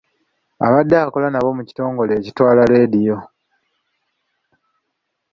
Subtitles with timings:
[0.65, 3.17] Abadde akola nabo mu kitongole ekitwala leediyo.